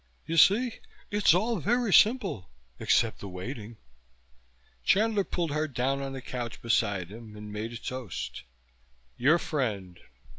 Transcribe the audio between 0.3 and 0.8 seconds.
see?